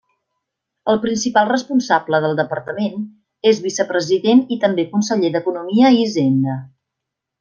El 0.93 0.99
principal 1.01 1.49
responsable 1.51 2.21
del 2.23 2.33
departament 2.39 3.03
és 3.51 3.61
Vicepresident 3.67 4.43
i 4.57 4.59
també 4.65 4.87
conseller 4.95 5.33
d'Economia 5.37 5.93
i 5.99 6.03
Hisenda. 6.07 6.57